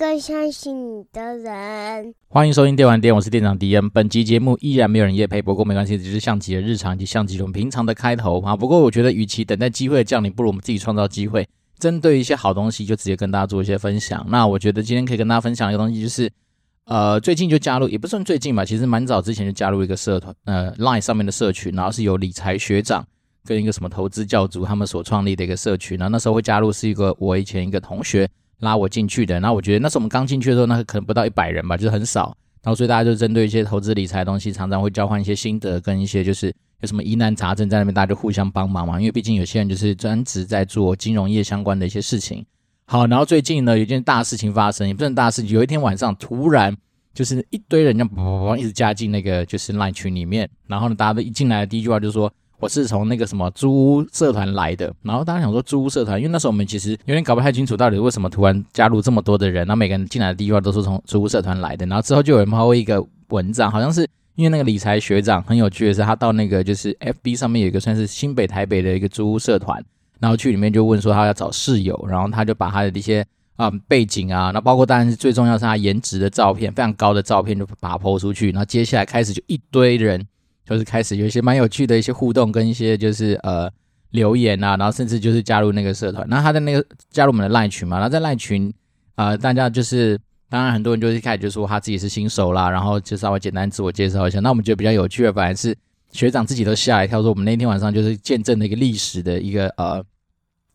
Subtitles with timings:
[0.00, 2.14] 更相信你的人。
[2.28, 3.90] 欢迎收听电玩店，我是店长迪恩。
[3.90, 8.56] 本集节目依然没有人夜配，不过没关系，只是像极了日常以及像极了我们平常的开头啊。
[8.56, 11.46] 不过我觉得，与其等待机会降临，不如我们自己创造机会。
[11.78, 14.24] 针对一些好东西，就直接跟大家做一些分享。
[14.30, 16.32] 那我觉得今天可以跟大家分享一个东西，就是
[16.86, 23.06] 呃，最近就加入，也不算最近吧，其实蛮早之前就加入一个社团，呃，Line 上面的社群，然后是由理财学长。
[23.44, 28.26] 跟一个什么投资教主他们所创立的一个社群，然后那时候会加入是一个我以前一个同学
[28.60, 42.44] 拉我进去的，然后我觉得那时候我们刚进去的时候，那可能不到一百人吧，就是很少，然后所以大家就针对一些投资理财的东西，常常会交换一些心得，跟一些就是有什么疑难杂症在那边，大家就互相帮忙嘛，因为毕竟有些人就是专职在做金融业相关的一些事情。
[42.86, 46.76] 好，然后最近呢有件大事情发生，也不是大事情，有一天晚上突然
[47.14, 52.32] 就是一堆人就砰砰砰一直加进那个就是 Line 群里面，然后呢大家都一进来的第一句话就是说。
[52.60, 69.82] 我是从那个什么租屋社团来的，然后大家想说租屋社团，因为那时候我们其实有点搞不太清楚到底为什么突然加入这么多的人，然后每个人进来的第一句话都是从租屋社团来的，然后之后就有人抛一个文章，好像是因为那个理财学长很有趣的是，他到那个就是 FB 上面有一个算是新北台北的一个租屋社团，
[70.18, 73.24] 然后去里面就问说他要找室友，然后他就把他的一些
[73.56, 80.26] 啊、嗯、背景啊，那包括当然是最重要是他颜值的照片，非常高的照片就把它抛出去，然后接下来开始就一堆人。
[80.70, 83.68] 就是开始有一些蛮有趣的一些互动，跟一些就是呃
[84.10, 86.24] 留言啊，然后甚至就是加入那个社团。
[86.28, 88.72] 那他在那个加入我们的赖群嘛，然后在赖群
[89.16, 94.40] 啊、大家就是当然很多人就是一开始就说他自己是新手啦，然后就稍微简单自我介绍一下。
[94.40, 95.76] 那我们觉得比较有趣的，反而是
[96.12, 100.02] 学长自己都吓一跳，说我们那天晚上就是见证了一个历史的一个呃，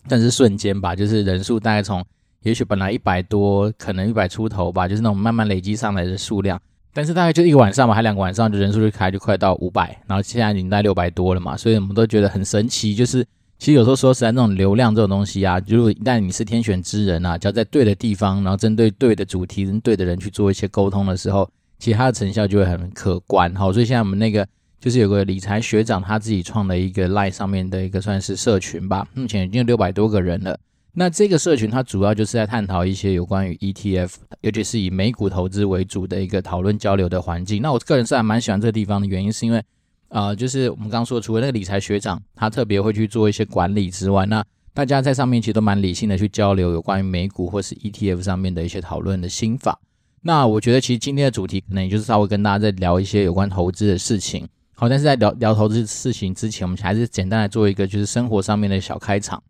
[0.08, 2.06] 但是瞬间吧，就是人数大概从
[2.44, 6.62] 也许本来一百多，可能一百出头吧，就是那种慢慢累积上来的数量。
[6.96, 12.96] 但是大概就一个晚上嘛，还两个晚上，就人数就开就快到五百，然后现在已经在六百多了嘛，所以我们都觉得很神奇。
[12.96, 13.22] 就是
[13.60, 23.54] 其实有时候说实在，那种流量这种东西啊，如果一旦你是天选之人啊，只要在对的地方，然后针对对的主题跟对的人去做一些沟通的时候，其实它的成效就会很可观。
[23.54, 24.48] 好，所以现在我们那个
[24.80, 30.58] 就是有个理财学长他自己创的一个 Line 上面的一个算是社群吧，目前已经有六百多个人了。
[30.98, 37.62] 那这个社群它主要就是在探讨一些有关于 ETF，尤其是以美股投资为主的一个讨论交流的环境。
[37.62, 39.62] 那我个人是还蛮喜欢这个地方的原因，是因为，
[40.08, 44.42] 呃，就是我们刚刚说，除了那个理财学长他特别会去做一些管理之外，那
[44.74, 49.78] 大家在上面其实都蛮理性的去交流有关于美股或是 ETF 上面的一些讨论的心法。
[50.22, 54.48] 那我觉得其实今天的主题可能也就是稍微跟大家在聊一些有关投资的事情。
[54.76, 59.44] 好，但是在聊聊投资事情之前，我们还是简单来做一个就是生活上面的小开场。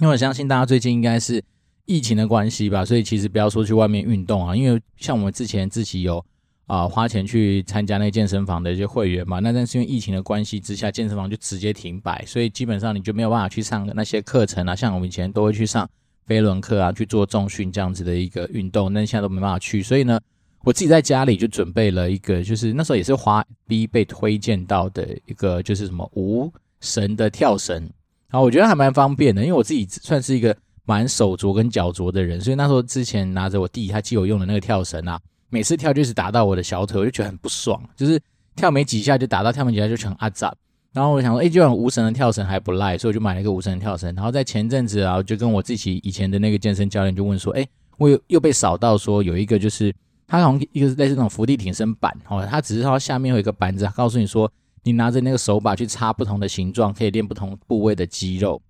[0.00, 1.42] 因为我相信大家最近应该是
[1.86, 6.22] 疫情的关系吧，所以其实不要说去外面运动啊，因为像我们之前自己有
[6.66, 15.88] 啊、花钱去参加那健身房的一些会员嘛，那但是因为疫情的关系之下，健身房就直接停摆，所以基本上你就没有办法去上那些课程啊，像我们以前都会去上
[16.26, 20.20] 飞轮课啊，去做重训这样子的一个运动，那现在都没办法去，所以呢，
[20.64, 27.88] 我自己在家里就准备了一个，就是那时候也是花 B 被推荐到的一个，就是什么无绳的跳绳。
[28.30, 30.54] 然后我觉得还蛮方便的，因为我自己算是一个
[30.84, 38.20] 蛮手拙跟脚拙的人，所以那时候之前拿着我弟他借我用的那个跳绳啊，每次跳就是打到我的小腿，我就觉得很不爽，就是
[38.54, 40.52] 跳没几下就打到，跳没几下就成阿杂。
[40.92, 44.14] 然后我想说，哎，这种无绳的跳绳还不赖，所以我就买了一个无绳的跳绳。
[44.14, 47.66] 然后在前阵子啊，就跟我自己以前的那个健身教练就问说，哎，
[47.98, 49.94] 我又又被扫到说有一个就是
[50.26, 54.50] 他好像一个是类似那种伏地挺身板哦，他只是说下面有一个板子，告诉你说。
[54.86, 58.62] 你拿着那个手把去插不同的形状，可以练不同部位的肌肉。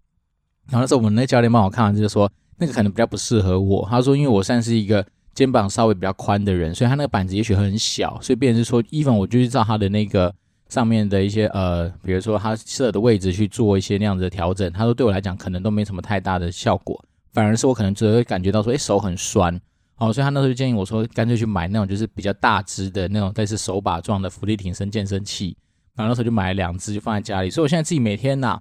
[0.70, 3.86] 然后那时候我们那教练帮我看完，就是说那个可能比较不适合我。
[3.90, 10.34] 他说，因为我算是一个肩膀稍微比较宽的人，所以他那个板子也许很小，所以变成是说，even 我就去照他的那个
[10.70, 14.72] 上面的一些呃，比如说他设的位置去做一些那样子的调整。
[14.72, 16.98] 他说对我来讲可能都没什么太大的效果，
[17.34, 19.60] 反而是我可能只会感觉到说，哎，手很酸。
[19.98, 25.54] 哦，所以他那时候就建议我说，干脆去买那种就是比较大只的那种类似手把状的浮力挺身健身器。
[25.96, 27.50] 然后那时候就买了两只，就放在家里。
[27.50, 28.60] 所以我现在自己每天呐、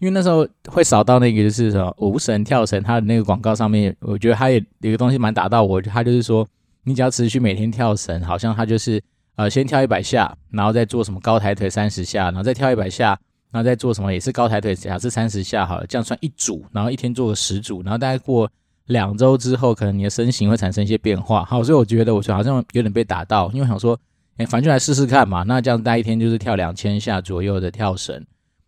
[0.00, 5.80] 因为那时候会扫到那个就是什么无绳跳绳，它的那个广告上面，我觉得它也有个东西蛮打到我。
[5.80, 6.44] 它就是说，
[6.82, 9.00] 你只要持续每天跳绳，好像它就是
[9.36, 13.16] 呃先跳一百下，然后再做什么高抬腿三十下，然后再跳一百下，
[13.52, 18.50] 然后再做什么也是高抬腿，假设三十下好了，这样算一组，然后一天做个十组，然后大概过
[18.86, 21.44] 两周之后，可能你的身形会产生一些变化。
[21.44, 23.96] 好，所以我觉得我好像有点被打到，因为想说。
[24.38, 25.42] 哎，反正就来试试看嘛。
[25.42, 28.24] 那这样待一天就是跳两千下左右的跳绳。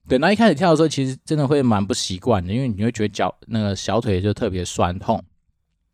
[0.06, 5.22] 对，那一开始跳的时候，其实真的会蛮不习惯的，因为你会觉得脚那个小腿就特别酸痛。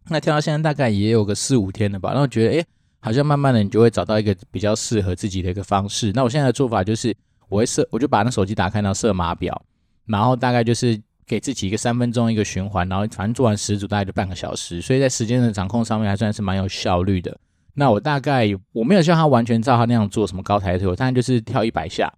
[0.08, 2.64] 那跳到现在大概也有个四五天了吧，然后觉得哎，
[2.98, 6.10] 好像慢慢的你就会找到一个比较适合自己的一个方式。
[6.12, 7.14] 那我现在的做法就是，
[7.48, 9.62] 我会设，我就把那手机打开，然后设码表，
[10.06, 17.38] 然后大概就是给自己一个三分钟一个循环，然后反正做完十组大概就半个小时，所以在时间的掌控上面还算是蛮有效率的。
[17.74, 22.12] 那我大概我没有像他完全照他那样做什么高抬腿，我大概就是跳一百下，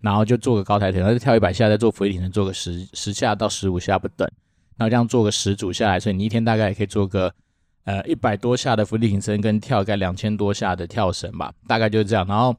[0.00, 4.28] 然后就做个高抬腿，然后跳一百下，再做伏地挺，做个十十下到十五下不等，
[4.76, 7.32] 然后这样做个十组下来，所以你一天大概也可以做个
[7.84, 12.26] 呃一百多下的伏地挺身，跟跳个两千多下的跳绳吧，大概就是这样。
[12.26, 12.54] 然后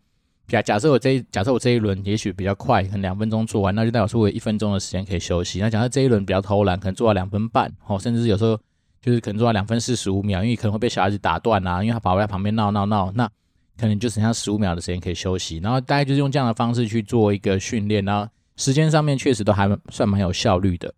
[0.47, 5.59] 假假设我这一假设我这一轮也许比较快，可能两分钟做完，那就代表说我一分钟的时间可以休息。
[5.59, 8.59] 那假设这一轮比较偷懒，可能做到两分半，哦，甚至有时候。
[9.01, 13.29] 就是可能做到两分四十五秒，因为可能会被小孩子打断啊，因为他宝宝在旁边闹闹闹，那
[13.77, 20.93] 可能就剩下十五秒的时间可以休息，然后大概就是用这样的方式去做一个训练，然后时间上面确实都还算蛮有效率的。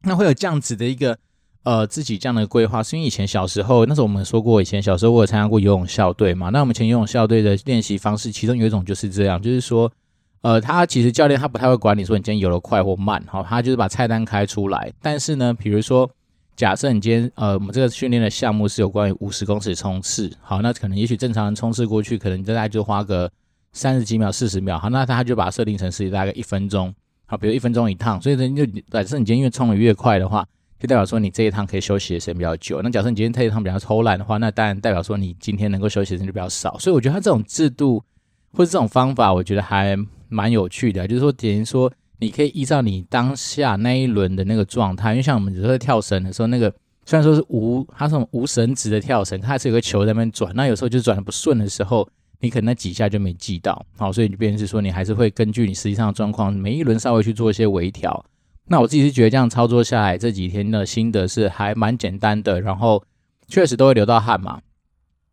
[0.00, 1.18] 那会有这样子的一个
[1.64, 9.92] 呃自己这样的规划，是因为以前小时候，那时候我们说过，以前小时候我有参加过游泳校队嘛，那我们前游泳校队的练习方式，其中有一种就是这样，就是说
[10.40, 16.10] 呃他其实教练他不太会管你说你今天游得快或慢，好，他就是把菜单开出来，但是呢，比如说。
[16.56, 23.30] 假设你今天呃，我们这个训练的项目是有关于五十公尺冲刺，好，那可能也许正常人冲刺过去，可能大概就花个
[23.74, 26.94] 三十几秒、四十秒，好，那他就把它设定成是大概一分钟，
[27.26, 30.48] 好，比如一分钟一趟，所以呢，就假设你今天越冲的越快的话，
[30.80, 32.80] 就代表说你这一趟可以休息的时间比较久。
[32.80, 36.78] 那假设你今天这一趟比较偷懒的话，那当然代表说你今天能够休息的时间就比较少。
[36.78, 38.02] 所以我觉得他这种制度
[38.54, 39.94] 或者这种方法，我觉得还
[40.30, 41.92] 蛮有趣的，就是说等于说。
[42.18, 46.72] 你可以依照你当下那一轮的那个状态，因为像我们有时候跳绳的时候，那个
[47.04, 52.08] 虽然说是无，它是无绳子的跳绳，它是有个球在那边转，那有时候就转的不顺的时候，
[52.40, 58.24] 你可能那几下就没记到，好，所以就变成是说你还是会根据你实际上的状况，每一轮稍微去做一些微调。
[58.68, 63.04] 那我自己是觉得这样操作下来，这几天的心得是还蛮简单的，然后
[63.46, 64.60] 确实都会流到汗嘛。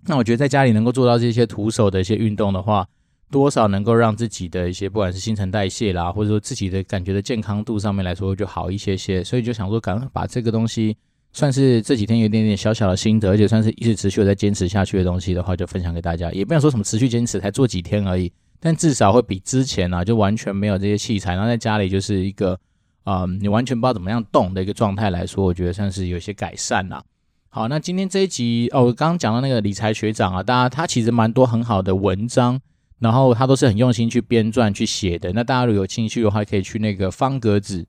[0.06, 2.88] 那我觉得在家里能够做到这些徒手的一些运动的话，
[3.32, 10.96] 多少能够让自己的一些不管是新陈代谢啦，或者说自己的感觉的健康度上面来说就好一些些，所以就想说赶快把这个东西
[11.32, 16.32] 算是这几天有点点小小的心得，而且算是一直持续在坚持下去的东西的话，就分享给大家。
[16.32, 22.60] 也不想说什么持续坚持，才做几天而已，但至少会比之前、啊、就完全没有这些器材，然后在家里就是一个
[23.06, 27.04] 嗯，你完全不知道怎么样动的一个状态来说，我觉得算是有些改善啦。
[27.50, 32.62] 好，那今天这一集哦，我刚刚讲到那个理财学长啊，大家他其实蛮多很好的文章。
[33.00, 35.32] 然后他都是很用心去编撰去写的。
[35.34, 37.86] 那大家如果有兴趣的话，可以去那个方格子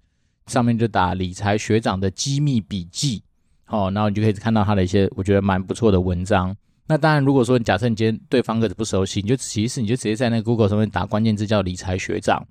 [0.46, 3.22] 上面就打“理财学长的机密笔记”，
[3.68, 6.56] 哦，然后你就可以看到他的一些我觉得蛮不错的文章。
[6.86, 12.46] 那当然，如果说你假设你今天对方格子不熟悉，你就其实你就直接在那个 Google 上面打关键字叫“理财学长”，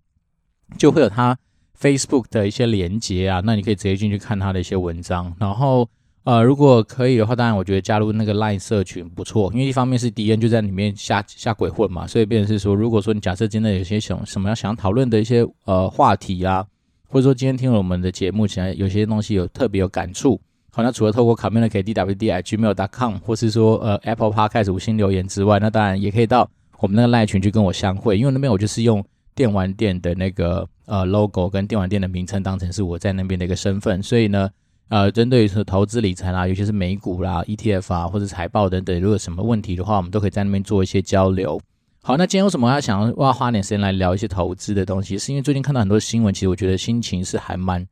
[0.78, 1.38] 就会有他
[1.80, 3.42] Facebook 的一些连接啊。
[3.44, 5.90] 那你可以直接进去看他的一些文章，然后。
[6.26, 16.66] 呃，如果可以的话，当然我觉得加入那个 Line 社群不错，因为一方面是敌人就在里面瞎瞎鬼混嘛，所以变成是说，如果说你假设真的有些什什么要想讨论的一些呃话题啊，
[17.10, 20.40] 或者说今天听了我们的节目，现在有些东西有特别有感触，
[20.72, 26.50] 好，那除了透过 communicate.dwd@gmail.com 或是说呃 Apple Podcast 五星留言之外，那当然也可以到
[26.80, 29.04] 我们那个 Line 群去跟我相会，因为那边我就是用
[29.36, 34.50] 电玩店的那个呃 logo 跟电玩店的名称当成是我在那边的一个身份，所以呢。
[34.90, 41.60] 呃，针对是投资理财啦，尤其是美股啦、ETF 啊，或者财报等等，如果什么问题的话，我们都可以在那边做一些交流。
[42.04, 45.18] 好，那今天为什么要想要要花点时间来聊一些投资的东西？
[45.18, 47.88] 是因为最近看到很多新闻，其实我觉得心情是还蛮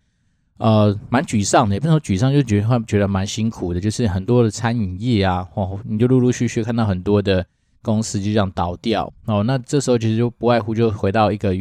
[0.58, 3.80] 呃蛮沮丧的，也不能说沮丧，就觉得会觉得蛮辛苦的。
[3.80, 7.44] 就是很多的餐饮业啊，哦，你就陆陆续续看到很多的
[7.82, 9.42] 公司就这样倒掉哦。
[9.44, 11.56] 那这时候其实就不外乎就回到一个。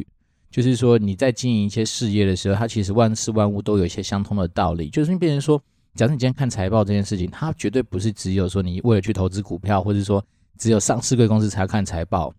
[0.51, 4.91] 就是说，你在经营一些事业的时候，它其实万事万物都有一些相通的道理。
[4.91, 5.63] 就是变成说，
[5.95, 10.25] 假设你今天看财报这件事情，它绝对不是只有说你为了去投资股票，或者说
[10.59, 12.35] 只有上市贵公司才要看财报，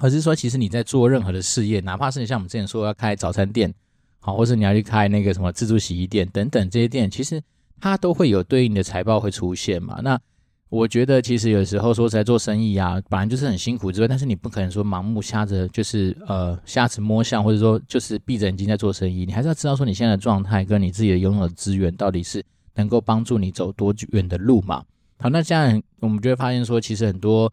[0.00, 3.74] 而是说，其实你在做任何的事业，哪怕是你像我们之前说要开早餐店，
[4.20, 7.42] 好，或者你要去开那个什么自助洗衣店等等这些店，其实
[7.80, 10.00] 它都会有对应的财报会出现嘛。
[10.04, 10.20] 那
[10.70, 19.24] 我觉得其实有时候说在做生意啊，本来就是很辛苦之外，但是你不可能说盲目瞎着，就是呃瞎子摸象，或者说就是闭着眼睛在做生意。
[19.24, 22.44] 你还是要知道说你现在的状态跟你自己的拥有的资源到底是
[22.74, 24.82] 能够帮助你走多远的路嘛。
[25.18, 27.52] 好，那这样我们就会发现说，其实很多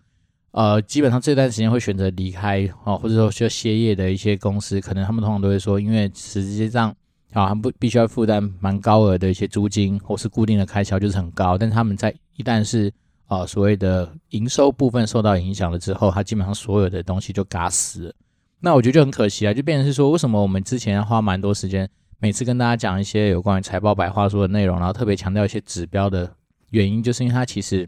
[0.52, 6.96] 呃基本上这段时间会选择离开哦，或者说需要歇业的一些公司，可能他们通常都会说，因为实际上
[7.32, 12.92] 啊，他们不必须要负担蛮高额的一些租金或是固定的开销就是很高，但是他们在一旦是
[13.28, 18.14] 啊，所谓的营收部分受到影响了之后，它基本上所有的东西就嘎死了。
[18.60, 26.36] 那我觉得就很可惜啊，就变成是说，为什么我们之前要花蛮多时间，每次跟大家讲一些有关于财报白话书的内容，然后特别强调一些指标的
[26.70, 27.88] 原因，就是因为它其实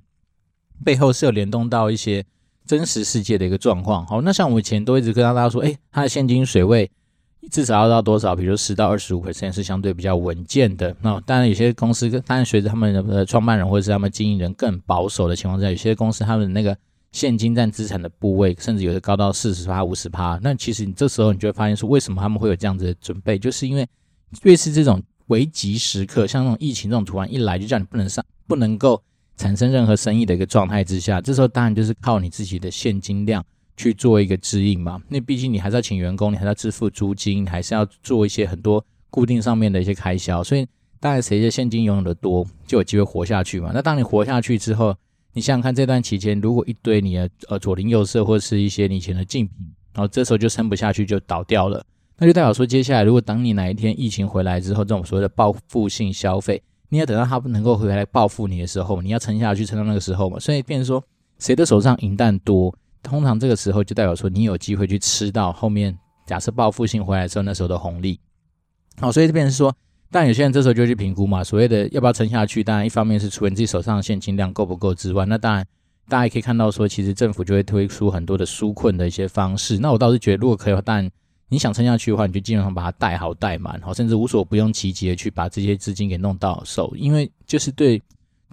[0.83, 2.25] 背后是有联动到一些
[2.65, 4.05] 真实世界的一个状况。
[4.07, 6.89] 好，那像我以前都一直跟大家说，诶，它的现金水位
[7.51, 8.35] 至少要到多少？
[8.35, 10.95] 比如十到二十五倍，甚至是相对比较稳健的。
[11.01, 16.75] 那当然，有些公司，当然随着他们的创办人或者是他们经营人更保守的情况下，有些公司他们的那个
[17.11, 20.39] 现金占资产的部位，甚至有的高到四十趴、五十趴。
[20.41, 23.37] 那其实你这时候你就会发现说，为什么他们会有这样子的准备？
[23.37, 23.87] 就是因为
[24.43, 29.01] 越是这种危急时刻，像那种疫情这种突然一来就叫你不能上、不能够
[29.37, 33.43] 产生任何生意的一个状态之下，这时候当然就是靠你自己的现金量。
[33.75, 40.65] 去做一个指引嘛，那毕竟你还是要请员工，你还是要支付租金，还是要做一些很多固定上面的一些开销，所以
[40.99, 43.71] 当然谁的现金拥有的多，就有机会活下去嘛。
[43.73, 44.95] 那当你活下去之后，
[45.33, 49.55] 你想想看这段期间，如果一堆你的呃左邻右舍或是一些你以前的竞品，
[49.93, 51.83] 然后这时候就撑不下去就倒掉了，
[52.17, 60.39] 那就代表说接下来如果等你哪一天疫情回来之后，这种所谓的报复性消费，你要等到他不能够回来报复你的时候，你要撑下去，撑到那个时候嘛。
[60.39, 61.03] 所以变成说
[61.39, 62.73] 谁的手上银弹多。
[63.03, 65.95] 通常这个时候就代表说你有机会去吃到后面，
[66.25, 68.19] 假设报复性回来的时候那时候的红利。
[68.99, 69.75] 好，所以这边是说，
[70.09, 72.63] 但有些人这时候就去评估嘛，所谓的要不要撑下去。
[72.63, 75.65] 当然，一方面是除了你自己手上的现金量够不够之外，那当然
[76.07, 79.77] 大家也可以看到说，其实政府就会推出很多的纾困的一些方式。
[79.77, 81.11] 那我倒是觉得，如果可以的话，但
[81.49, 88.01] 你想撑下去的话，你就基本上把它带好带满，好，甚至无所不用其极的去把这些资金给弄到手，因为就是对。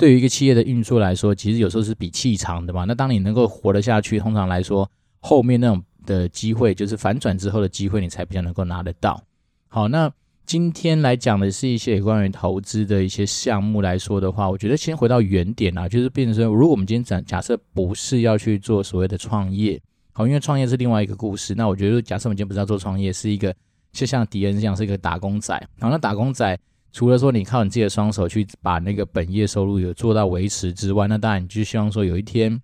[0.00, 2.85] 对于一个企业的运作来说，其实有时候是比气长的嘛。
[2.85, 4.90] 那当你能够活得下去，通常来说，
[5.21, 9.23] 后面那种的机会，就是反转之后的机会，你才比较能够拿得到。
[9.69, 10.11] 好，那
[10.47, 19.78] 今天来讲的是一些有关于投资的一些项目来说的话，我觉得先回到原点啊，就是变成说，如果我们今天假假设不是要去做所谓的创业，
[20.12, 21.54] 好，因为创业是另外一个故事。
[21.54, 23.54] 那我觉得，假设我们今天不是要做创业，是一个
[23.92, 25.54] 就像迪恩这样，是一个打工仔。
[25.78, 26.59] 好，那打工仔。
[26.92, 32.61] 除了说你靠你自己的双手去把那个本业收入有做到维持之外，那当然你就希望说有一天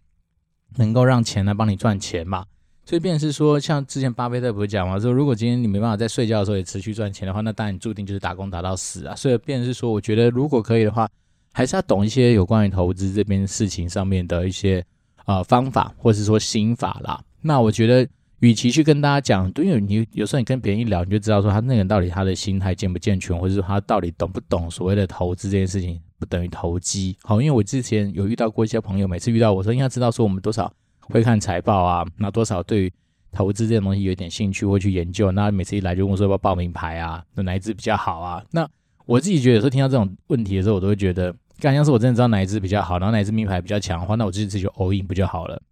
[0.77, 2.45] 能够让钱来帮你赚钱嘛。
[2.85, 9.15] 所以变成是说，像之前巴菲特不是讲嘛，说如果今天你没办法在睡觉的时候也持续赚钱的话，那当然你注定就是打工打到死啊。
[9.15, 11.09] 所以变成是说，我觉得如果可以的话，
[11.53, 14.85] 还是要懂一些有关于投资这边事情上面的一些
[15.27, 17.23] 呃方法，或是说心法啦。
[17.43, 18.09] 那我觉得。
[18.41, 27.17] 与其去跟大家讲，因为你有时候你跟别人一聊，你就知道说他那个人到底他的心态健不健全，或者说他到底懂不懂所谓的投资这件事情，不等于投机。
[27.23, 32.93] 好，因为我之前有遇到过一些朋友，每次遇到我说应该知道说我们多少会看财报啊，那多少对于
[33.33, 38.45] 投资这种东西有点兴趣会去研究，那每次一来就问我说要不要报名牌啊，那哪一支比较好啊？
[38.51, 38.69] 那
[39.07, 45.63] 我自己觉得有时候听到这种问题的时候，我都会觉得，刚要是我真的知道哪一支比较好，然后哪一支名牌比较强的话，那我自己自己就 all in 不就好了？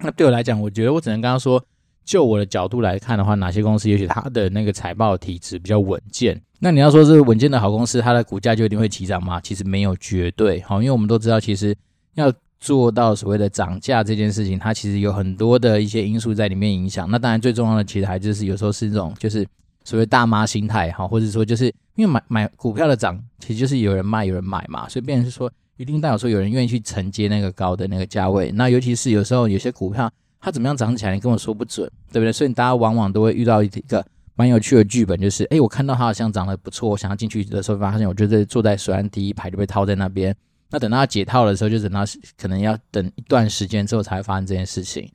[0.00, 1.64] 那对我来讲，我觉得我只能跟他说。
[2.04, 6.40] 就我的角度来看的话，哪些公司也许它的那个财报体质比较稳健？
[6.58, 9.40] 那你要说是稳健的好公司，它的股价就一定会起涨吗？
[9.40, 10.60] 其实没有绝对。
[10.62, 11.74] 好，因为我们都知道，其实
[12.14, 17.10] 要做到所谓的涨价这件事情，它其实有很多的一些因素在里面影响。
[17.10, 19.46] 那当然最重要的，其实还就是有时候是这种就是
[19.84, 28.52] 所谓大妈心态哈，或者说就是因为买买股票的涨，其实就是有人卖有人买嘛，所以变成是说一定代表说有人愿意去承接那个高的那个价位。
[28.52, 30.10] 那尤其是有时候有些股票。
[30.44, 31.14] 它怎么样涨起来？
[31.14, 32.30] 你跟我说不准，对不对？
[32.30, 40.36] 所以大家往往都会遇到一个蛮有趣的剧本，就是哎，我看到它好像涨得不错，我想要进去的时候，发现我觉得坐在水岸第一排就被套在那边。
[40.70, 42.04] 那等到解套的时候，就等到
[42.36, 45.10] 可能要等一段时间之后才会发生这件事情。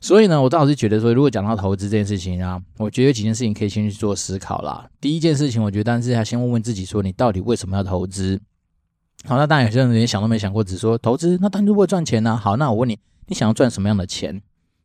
[0.00, 4.88] 所以呢，我倒是觉得说，如果讲到投资这件事情啊，我觉得有几件事情可以先去做思考啦。
[5.00, 8.40] 第一件事情，我觉得，当然是要先问问自己，说你到底为什么要投资？
[9.26, 14.42] 好，那当然有些人连想都没想过，只说投资，那当然如果赚钱呢、好，那我问你，你想要赚什么样的钱？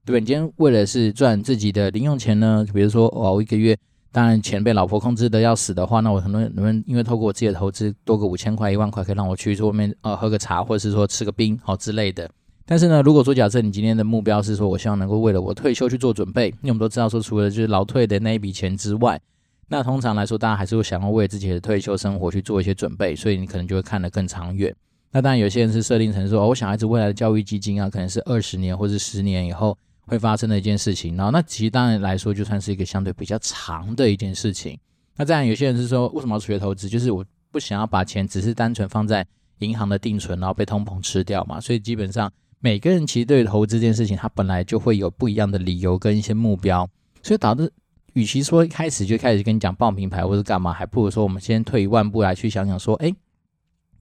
[0.07, 0.19] 对吧？
[0.21, 2.65] 你今天为了是赚自己的零用钱呢？
[2.73, 3.77] 比如说，哦，一个月
[4.09, 12.29] 当然钱被老婆控制的要死的话，那我很多人能不能因为透过我自己的投资多个五千块、一万块，可以让我去外面呃喝个茶，或者是说吃个冰好之类的。
[12.65, 19.19] 但是呢，如果说假设你今天的目标是说，我希望能够为了我退休去做准备，因为我们都知道说，除了就是劳退的那一笔钱之外，
[19.67, 24.73] 那通常来说，大家还是会想要为自己的退休生活去做一些准备，所以你可能就会看得更长远。
[25.11, 29.77] 那当然，有些人是设定成说，哦，我小孩子未来的教育基金啊，可能是二十年或者十年以后。
[30.07, 34.79] 会发生的一件事情，然后那其实当然来说，就算是一个相对比较长的一件事情。
[35.17, 36.87] 那这样有些人是说，为什么要学投资？
[36.87, 39.25] 就是我不想要把钱只是单纯放在
[39.59, 41.59] 银行的定存，然后被通膨吃掉嘛。
[41.59, 46.87] 所以基本上每个人其实对投资这件事情，他本来就会有不一样的理由跟一些目标，
[47.21, 47.71] 所以导致
[48.13, 53.13] 与其说一开始就开始跟你讲报名牌或者干嘛，还不如说我们先退一万步来去想想说，哎，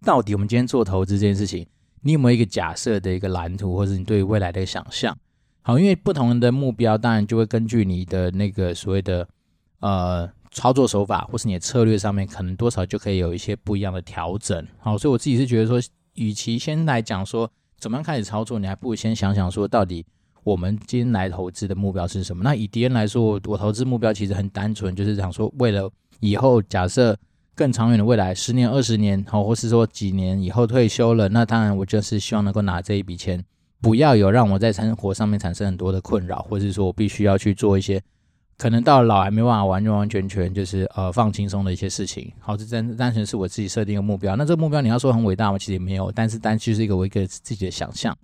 [0.03, 1.67] 到底我们今天做投资这件事情，
[2.03, 5.17] 你有没有一个假设的一个蓝图，或者你对未来的想象？
[5.67, 9.27] 好，因为不同人的目标，当然就会根据你的那个所谓的
[9.81, 14.65] 呃操作手法，或是你的策略上面，可能多少就可以有一些不一样的调整。
[14.79, 15.83] 好，所以我自己是觉得说，
[16.15, 20.07] 与其先来讲说怎么样开始操作，你还不如先想想说，到底
[20.45, 22.45] 我们今天来投资的目标是什么？
[22.45, 27.19] 那以迪恩来说，我我投资目标其实很单纯，就是想说，为了以后假设
[27.57, 33.45] 更长远的未来，十年、二十年，好，或是说几年以后退休了，那当然我就是希望能够拿这一笔钱，
[33.87, 38.03] 不要有让我在生活上面产生很多的困扰，或是说我必须要去做一些
[38.59, 42.33] 可能到老还没办法完完全全就是呃放轻松的一些事情。
[42.41, 44.35] 好，这单单纯是我自己设定的目标。
[44.35, 45.59] 那这个目标你要说很伟大吗？
[45.59, 48.17] 其实也没有，但是单就是一个我一个自己的想象。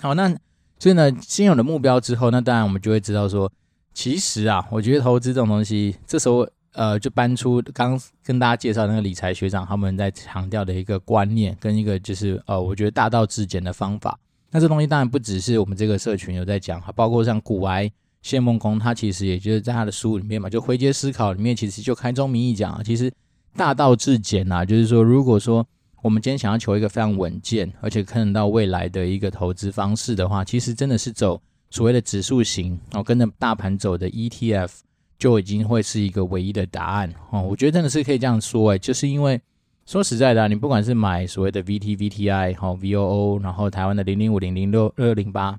[0.00, 0.32] 好，那。
[0.78, 3.48] 所以呢，先有了目标之后，那当然我们就会知道说，
[3.94, 14.18] 其实啊，我觉得投资这种东西，这时候呃，就搬出刚跟大家介绍那个理财学长他们在强调的一个观念，跟一个就是呃，我觉得大道至简的方法。
[14.52, 17.90] 那这东西当然不只是我们这个社群有在讲，包括像古埃
[18.22, 23.12] 谢孟恭，他其实也就是在他的书里面嘛，就回归思考里面，其实就开宗明义讲啊，其实
[23.56, 25.66] 大道至简啊，就是说如果说。
[26.02, 31.40] 我们今天想要求一个非常稳健，而且看得到未来的一个投资方式的话，其实真的是走
[31.70, 34.68] 所谓的指数型，然后跟着大盘走的 ETF
[35.16, 37.40] 就已经会是一个唯一的答案哦。
[37.42, 39.40] 我觉得真的是可以这样说，诶，就是因为
[39.86, 45.58] 说实在的，你不管是买所谓的 VT、VTI、好 VOO，然后台湾的零零五零零六二零八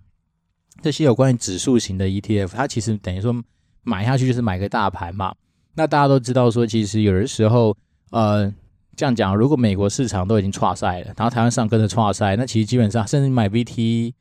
[0.82, 3.36] 这些有关于指数型的 ETF，它其实等于说
[3.84, 5.34] 买下去就是买个大盘嘛。
[5.76, 7.76] 那大家都知道说，其实有的时候，
[8.12, 8.54] 呃。
[8.96, 14.14] 这样讲，如果美国市场都已经挫赛了，然后台湾上跟着挫赛，那其实基本上，甚至买 VT，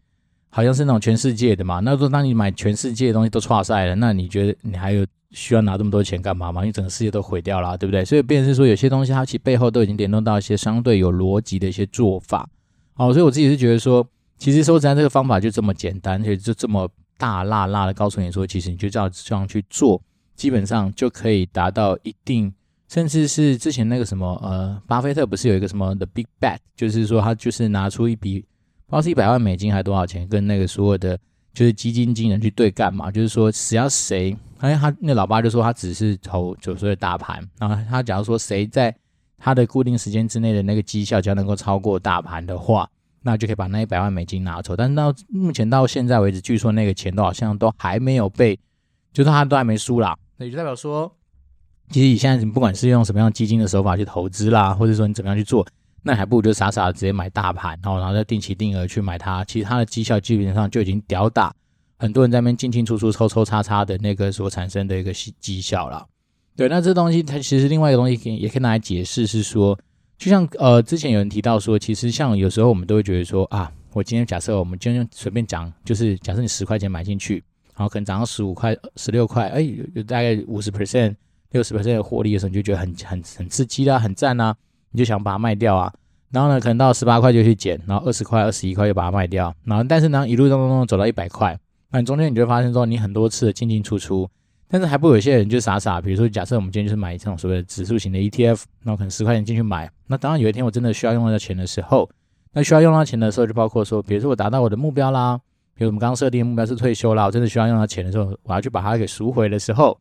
[0.48, 1.80] 好像是那种全世界的嘛。
[1.80, 6.62] 那说当你买全世界的东西都挫赛了，那你觉得你还有需要拿这么多钱干嘛吗？
[6.64, 8.04] 你整个世界都毁掉了，对不对？
[8.04, 12.48] 所以，变成是说有些东西它其实背后都已经联动到一些相对有逻辑的一些做法。
[12.96, 14.06] 哦，所以我自己是觉得说，
[14.38, 20.02] 其实说实在，这个方法就这么简单，而且就这么大辣辣的告诉你说，其实你就这样这样去做，
[20.36, 22.52] 基本上就可以达到一定。
[22.88, 31.18] 甚至是之前那个什么呃，巴菲特不是有一个什么 The Big Bet，就是说他就是拿出一笔，不知道是一百万美金还是多少钱，跟那个所有的
[31.54, 38.94] 就是基金经理去对干嘛，就是说只要谁，哎他那老爸就说他只是投九十的大盘，然后他假如说谁在
[39.36, 42.88] 他的固定时间之内的那个绩效只要能够超过大盘的话，
[43.22, 44.76] 那就可以把那一百万美金拿走。
[44.76, 48.58] 但是到目前到现在为止，据说那个钱都好像都还没有被，
[49.12, 51.12] 就是他都还没输啦，那也就代表说。
[51.90, 55.66] 其实你现在你不管是用什么样基金的手法去投资啦，或者说你怎么样去做，
[56.04, 59.44] 那还不如就傻傻的直接买大盘，然后然后再定期定额去买它。
[59.44, 61.52] 其实它的绩效基本上就已经屌打
[62.02, 66.04] 很多人在那边进进出出、抽抽插插的那个所产生的一个绩绩效了。
[66.56, 69.78] 对，那这东西它其实另外一个东西可以也可以拿来解释，是说，
[70.18, 77.36] 就像呃之前有人提到说，其实像有时候我们都会觉得说啊，我今天假设我们今天随便讲，就是假设你十块钱买进去，
[77.76, 79.60] 然后可能涨到十五块、十六块，哎，
[79.94, 81.14] 有大概五十 percent。
[81.52, 84.56] 六十%的获利的时候，你就觉得很很很刺激啦，很赞啊，
[84.90, 85.92] 你就想把它卖掉啊。
[86.30, 89.54] 然后呢，可能到十八块就去减，然后二十块、二十一块又把它卖掉。
[89.64, 91.58] 然后，但是呢，一路咚咚咚走到一百块，
[91.92, 94.28] 那你中间你就会发现说，你很多次进进出出，
[94.66, 102.08] 但是还不有些人就傻傻，比如说假设我们今天就是买这种所谓的指数型的 ETF，那我可能十块钱进去买，那当然有一天我真的需要用到钱的时候，
[102.52, 105.38] 那需要用到钱的时候，就包括说，比如说我达到我的目标啦，
[105.74, 109.98] 比如我们刚刚设定的目标是退休啦，我真的需要用到钱的时候，我要去把它给赎回的时候。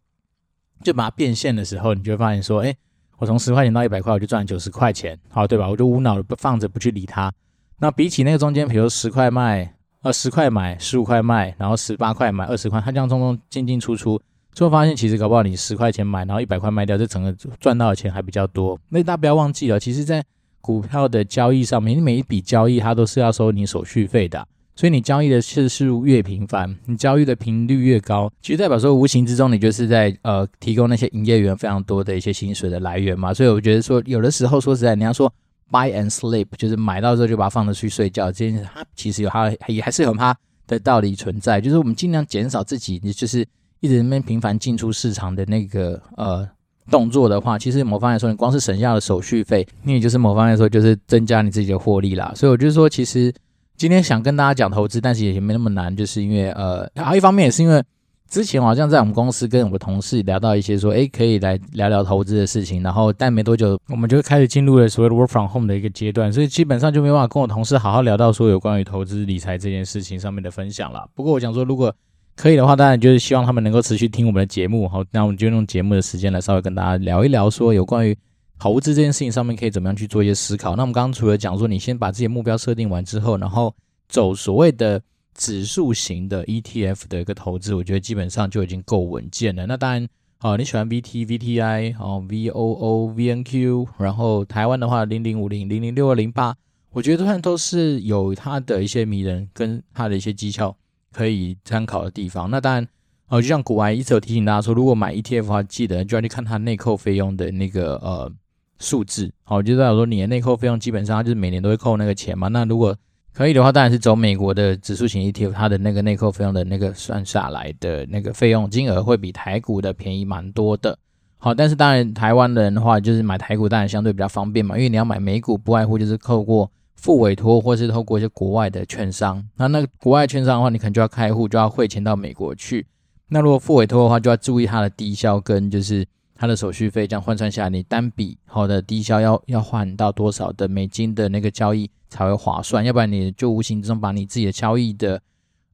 [0.83, 2.75] 就把它变现的时候，你就会发现说，哎，
[3.19, 5.69] 我从十块钱到一百块，我就赚九十块钱，好，对吧？
[5.69, 7.31] 我就无脑的放着不去理它。
[7.77, 14.19] 那比起那个中间，比如十块卖，呃，十块买，十五块卖，然后十八块买，二十块，它这样通通进进出出，
[14.51, 18.79] 最后发现其实搞不好你十块钱买，然后一百块卖掉，这整个赚到的钱还比较多。
[18.89, 20.23] 那大家不要忘记了，其实在
[20.59, 24.47] 股票的交易上面，你每一笔交易它都是要收你手续费的。
[24.73, 33.31] 所以你交易的次数越频繁，你交易的频率越高，其实代表说无形之中你就是在呃提供那些营业员非常多的一些薪水的来源嘛。
[33.31, 35.31] 所以我觉得说有的时候说实在，你要说
[35.71, 40.35] buy and sleep，就是买到之后就把它放着去睡觉，这件事它其实有它也还是有它
[40.67, 41.61] 的道理存在。
[41.61, 43.47] 就是我们尽量减少自己，就是
[43.79, 46.47] 一直那边频繁进出市场的那个呃
[46.89, 52.31] 动作的话，其实某方面来说，你光是省下了手续费，你也就是某方面来说就是增加你自己的获利啦。
[52.35, 53.33] 所以我就是说，其实。
[53.77, 57.83] 今天想跟大家讲投资，但是也没那么难，就是因为呃，还有一方面也是因为
[58.31, 71.05] 之前好像在我们公司跟我们同事聊到一些说，诶，可以来聊聊投资的事情，然后但没多久我们就开始进入了所谓的 work from home 的一个阶段，所以基本上就没办法跟我同事好好聊到说有关于投资理财这件事情上面的分享了。
[71.13, 71.93] 不过我想说，如果
[72.37, 78.17] 可以的话，当然就是希望他们能够持续听我们的节目，好，那我们就用节目的时间来稍微跟大家聊一聊说有关于。
[78.57, 80.75] 投资这件事情上面可以怎么样去做一些思考？
[80.75, 83.73] 那我们刚刚除了讲说，你先把自己目标设定完之后，然后
[84.07, 85.01] 走所谓的
[85.33, 89.65] 指数型的 ETF 的一个投资，我觉得基本上就已经够稳健了。
[89.65, 90.07] 那当然，
[90.41, 96.55] 哦，你喜欢 VT、VTI、哦 VOO、VNQ，然后台湾的话零零五零、零零六二零八，
[96.91, 100.75] 我觉得算都是有它的一些迷人跟它的一些绩效
[101.13, 102.49] 可以参考的地方。
[102.49, 102.87] 那当然，
[103.27, 108.31] 哦，就像股癌一直有提醒大家说，如果买 ETF 的话，记得就要去看它内扣费用的那个呃
[108.79, 109.31] 数字。
[109.43, 112.49] 好，就代表说你的内扣费用基本上就是每年都会扣那个钱嘛。
[112.49, 112.97] 那如果
[113.33, 120.97] 可以的话，当然是走美国的指数型 ETF，它的那个内扣费用的那个算下来的那个费用金额会比台股的便宜蛮多的。
[121.37, 129.43] 好，但是当然台湾人的话，就是买台股当然相对比较方便嘛，因为你要买美股，不外乎就是透过复委托或是透过一些国外的券商。
[129.55, 132.85] 那那国外券商的话，你可能就要开户，就要汇钱到美国去。
[133.29, 136.05] 那如果复委托的话，就要注意它的低消跟就是
[136.41, 145.21] 它的手续费，这样换算下来，你单笔好的低消要要换到多少的美金的那个交易才会划算，要不然你就无形之中把你自己的交易的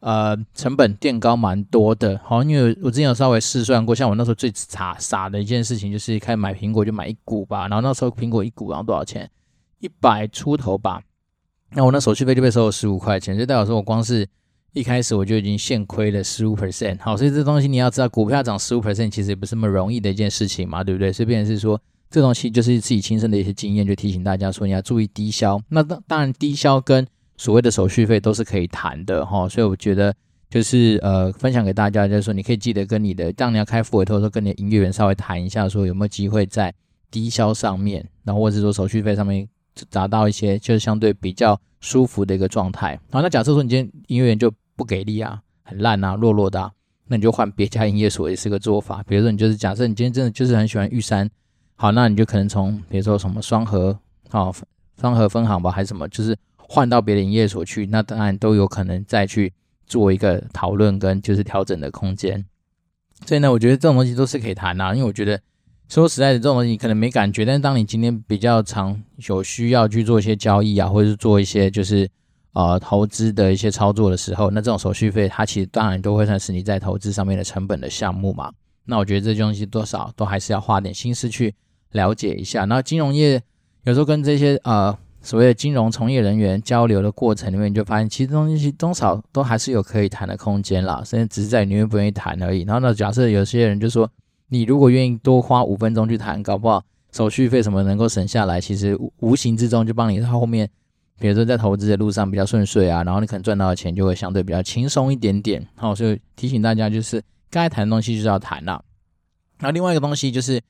[0.02, 2.20] 呃成本垫高蛮多的。
[2.22, 9.32] 好，因为我之前有稍微试算过，像我那时候最傻傻的一件事情就是开始买苹果就买一股吧，然后那时候苹果一股然后多少钱？
[9.80, 11.02] 一百出头吧。
[11.72, 14.28] 那我那手续费就被收了十五块钱，就代表说我光是
[14.74, 16.98] 一开始我就已经现亏了十五 percent。
[17.00, 21.12] 好，所以这东西你要知道，股票涨十五 percent 其实也不是那么容易的一件事情嘛，对不对？
[21.12, 21.80] 所以变是说。
[22.10, 25.62] 这东西就是自己亲身的一些经验，就提醒大家说，你要注意低消。
[25.68, 29.50] 那当当然，低消跟所谓的手续费都是可以谈的哈。
[29.50, 30.16] 所以我觉得
[30.50, 36.74] 就是呃，分享给大家，就是说你可以记得跟你的，当你要开复委托的时候，跟你的营业员稍微谈一下，说有没有机会在
[37.12, 39.46] 低消上面，然后或者是说手续费上面
[39.90, 43.00] 达到一些就是相对比较舒服的一个状态。
[43.10, 46.70] 好，那假设说你今天营业员就不给力啊，很烂啊，弱弱的啊，
[47.08, 49.02] 那你就换别家营业所也是个做法。
[49.08, 51.30] 比如说你就是假设你今天真的就是很喜欢玉山。
[51.78, 53.98] 好，那你就可能从比如说什么双和，
[54.30, 54.54] 好，
[55.00, 59.54] 双和分行吧，还是什么，就是换到别的营业所去，那当然都有可能再去
[59.86, 62.44] 做一个讨论跟就是调整的空间。
[63.26, 65.40] 所以呢，我觉得这种东西都是可以谈啊，因为我觉得
[65.90, 72.10] 说实在的，这种东西你可能没感觉，但是当你今天比较常有需要去做一些交易啊，或者是做一些就是
[72.54, 78.52] 呃投资的一些操作的时候，那这种手续费它其实当然都会算是你在投资上面的成本的项目嘛。
[78.86, 81.54] 那我觉得这东西多少都还是要花点心思去。
[81.92, 83.42] 了解一下，那金融业
[83.86, 92.64] 有时候跟这些呃所谓的金融从业人员交流的过程里面，你就发现其实东西多少都还是有可以谈的空间啦，甚至只是在你愿不愿意谈而已。
[92.64, 94.10] 然后呢，假设有些人就说，
[94.50, 100.70] 你如果愿意多花五分钟去谈，搞不好手续费什么能够省下来，其实无形之中就帮你到后面，
[101.20, 105.68] 比如说在投资的路上比较顺遂啊，然后你可能赚到的钱就会相对比较轻松一点点。
[105.76, 108.82] 好，所以提醒大家就是该谈的东西就是要谈啦。
[109.60, 110.62] 那另外一个东西就是。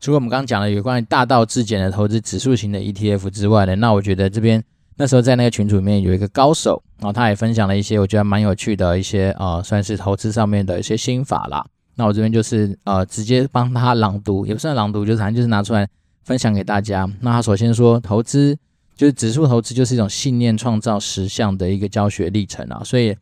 [0.00, 4.62] 除了我们刚刚讲的有关于大道至简的投资指数型的 ETF 之外呢，那我觉得这边
[4.96, 11.64] 那时候在那个群组里面有一个高手，然后他也分享了一些我觉得蛮有趣的一些呃，算是投资上面的一些心法啦。
[11.96, 15.88] 那我这边就是呃，直接帮他朗读，也不算朗读，就是反正就是拿出来
[16.24, 17.08] 分享给大家。
[17.20, 18.56] 那他首先说，投资
[18.96, 23.16] 就是指数投资就是一种信念创造实相的一个教学历程啊，所以。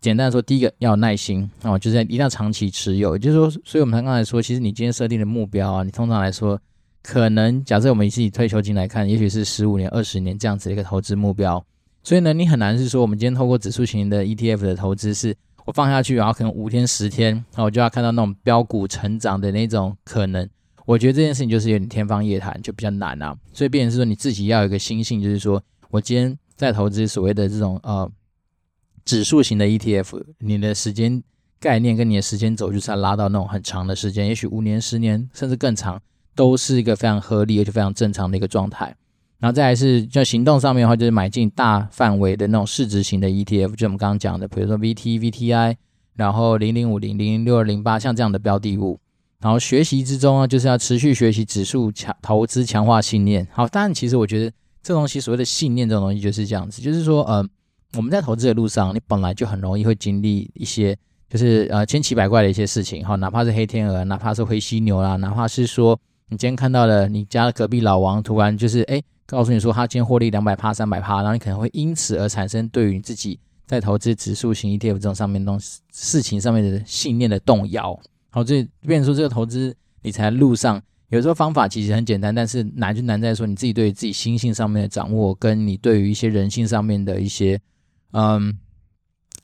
[0.00, 3.14] 简单的说，第一个要有耐心哦，就是一定要长期持有。
[3.14, 6.60] 也就是说，所以我们刚才说，其实你今天设定的目标啊，你通常来说，
[7.04, 11.64] 可能假设我们以自己退休金来看，也许是十五年、二十年这样子的一个投资目标。
[12.02, 15.32] 所以呢，你很难是说，我们今天透过指数型的 ETF 的投资，是
[15.64, 20.48] 我放下去，然后可能五天、十天，然后我就要看到那种标股成长的那种可能。
[20.86, 23.36] 我觉得这件事情就是有点天方夜谭，就比较难啊。
[23.52, 28.10] 所以，变成是说你自己要有一个心性，就是说我今天在投资所谓的这种呃。
[29.04, 31.20] 指数型的 ETF，你的时间
[31.58, 36.00] 概念跟你的时间轴就是要拉到那种很长的时间，也许五年、十年甚至更长，
[36.36, 38.94] 都是一个非常合理而且非常正常的一个状态。
[39.42, 45.74] 然后再来是就行动上面的话，就是买进大范围的那种市值型的 ETF，就我们刚刚讲的，比如说 VT、VTI，
[46.14, 49.00] 然后零零五零、零零六二零八，像这样的标的物。
[49.40, 53.44] 然后学习之中啊，就是要持续学习指数强投资，强化信念。
[53.50, 57.46] 好，当然其实我觉得这东西所谓的信念这种东西就是这样子，就是说呃。
[57.94, 60.96] 我们在投资的路上，你本来就很容易会经历一些，
[61.28, 66.00] 就是呃千奇百怪的一些事情哈，哪怕是黑天鹅，哪怕是灰犀牛啦，哪怕是说
[66.30, 69.02] 你今天看到了你家隔壁老王突然就是哎
[69.32, 77.98] 告诉你说他今天获利两百趴、三百趴，然后你可能会因此而产生对于自己在投资指数型 ETF 这种上面东西事情上面的信念的动摇。
[78.28, 87.58] 好，这变成说这个投资理财路上，有时候方法其实很简单，但是难就难在说你自己对自己心性上面的掌握，跟你对于一些人性上面的一些。
[88.14, 88.58] 嗯，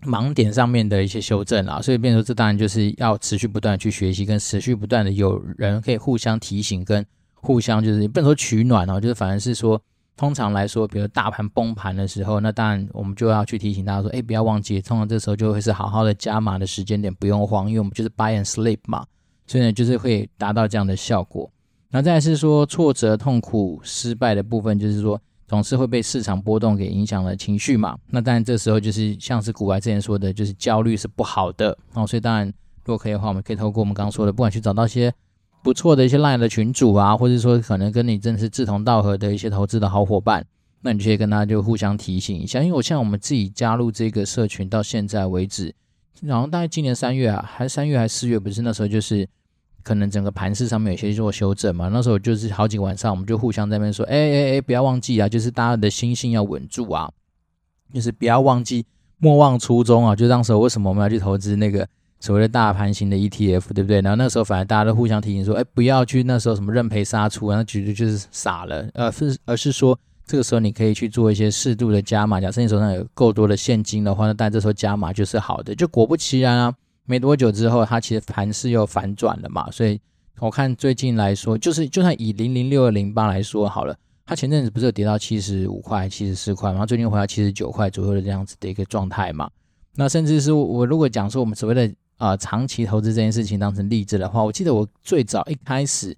[0.03, 7.03] 盲点上面的一些修正啊，所以变成说，这当然就是要持续不断去学习，跟持续不断的有人可以互相提醒，跟
[7.41, 9.81] 互相就是不能说取暖哦，就是反而是说，
[10.17, 19.05] 通常来说，比如大盘崩盘的时候，那当然我们就要去提醒大家说，哎，不要忘记，通常这时候就会是好好的加码的时间点，不用慌，因为我们就是 buy and sleep 嘛，
[19.47, 21.51] 所以呢，就是会达到这样的效果。
[21.91, 25.21] 然后再是说挫折、痛苦、失败的部分，就是说。
[25.49, 27.97] 总是会被市场波动给影响了情绪嘛。
[28.09, 32.07] 那当然这时候就是像是古白之前说的，就是焦虑是不好的哦。
[32.07, 32.47] 所以当然
[32.85, 35.11] 如果可以的话，我们可以透过我们刚刚说的，不管去找到一些
[35.63, 40.45] 不错的一些烂的群主啊，或者说可能跟你真的是志同道合的一些投资的好伙伴，
[40.83, 42.61] 那你就可以跟他就互相提醒一下。
[42.61, 45.75] 因为我像我们自己加入这个社群到现在为止，
[46.23, 49.29] 然后大概今年三月啊，还三月还是四月，不是那时候就是。
[49.85, 57.11] 可能整个盘势上面有些做修正嘛，那时候就是好几个晚上，我们就互相在那边说，哎哎哎，不要忘记啊，就是大家的心性要稳住啊，
[57.95, 58.85] 就是不要忘记，
[59.17, 60.15] 莫忘初衷啊。
[60.15, 61.89] 就当时为什么我们要去投资那个
[62.21, 64.01] 所谓的大盘型的 ETF，对不对？
[64.01, 72.41] 然后那时候反而大家都互相提醒说，哎，不要去那时候什么认赔杀出啊，那绝对就是傻了，呃，是而是说这个时候你可以去做一些适度的加码。
[72.41, 75.75] 假设你手上有够多的现金的话，那但这时候加码就是好的。
[75.75, 76.75] 就果不其然啊。
[77.11, 79.99] 没多久之后，它其实盘势又反转了嘛，所以
[80.41, 89.49] 我看最近来说，就是就算以零零六二零八来说好了，它前阵子不是有跌到七十五块、七十四块，然后最近回到七十九块左右的这样子的一个状态嘛。
[89.95, 96.15] 那甚至是我如果讲说我们所谓的啊、长期投资这件事情当成励志的话，我记得我最早一开始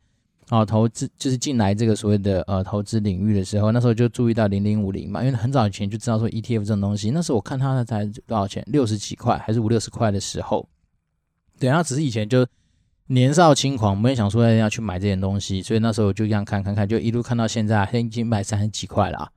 [0.49, 10.69] 啊、投资就是进来这个所谓的呃投资领域的时候，那时候就注意到零零五零嘛，因为很早以前就知道说 ETF 这种东西，那时候我看它才多少钱，六十几块还是五六十块的时候。
[11.59, 12.45] 对，啊只是以前就
[13.07, 19.31] 年少轻狂，没有想说要去买这件东西，所以那时候就这样看看看，就一路看到现在，现在已经卖三十几块了。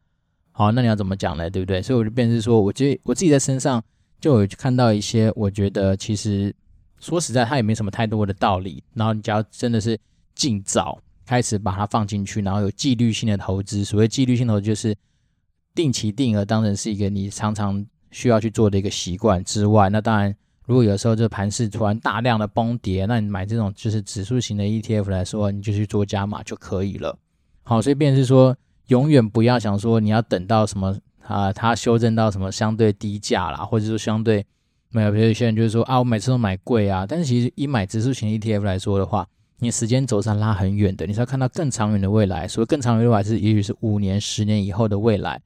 [0.52, 1.50] 好，那你要怎么讲呢？
[1.50, 1.82] 对不对？
[1.82, 3.84] 所以我就变成说，我觉得我自己在身上
[4.24, 6.56] 就有看到一些，我觉得其实
[6.98, 8.82] 说实在，它也没什么太多的道理。
[8.94, 10.00] 然后你只要真的是
[10.34, 13.84] 尽早开始把它放进去，然后有纪律性的投资。
[13.84, 14.96] 所谓纪律性投资，就是
[15.76, 20.34] 定期定额当成是一个你常常需要去做的一个习惯之外，那当然。
[20.66, 27.20] 如果有时候这盘势突然大量的崩跌，那你买这种就是指数型的 ETF 来说，你就去做加码就可以了。
[27.64, 28.56] 好，所以便是说，
[28.88, 34.46] 永远不要想说你要等到什么啊，它修正到什么相对低价啦，或者说相对
[34.90, 37.06] 没有，比如有些人就是说啊，我每次都买贵啊。
[37.08, 39.28] 但是其实以买指数型 ETF 来说的话，
[39.60, 42.48] 你时间轴上拉很远的，你是要看到更长远的未来。
[42.48, 45.42] 所谓更长远的未来是，也许是五年、十年以后的未来。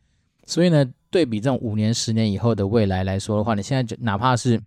[0.45, 4.61] 所以呢，对比这种五年、十年以后的未来来说的话，你现在就哪怕是。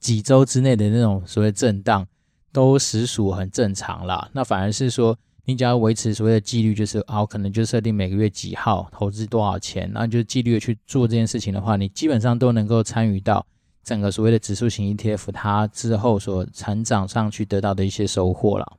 [0.00, 2.06] 几周之内的那种所谓震荡，
[2.52, 4.30] 都实属很正常啦。
[4.32, 13.46] 那反而是说，你只要维持所谓的纪律，就是啊，可能就设定每个月几号投资多少钱，然后就纪律的去做这件事情的话，你基本上都能够参与到
[13.82, 18.76] 整个所谓的指数型 ETF 它之后所成长上去得到的一些收获了。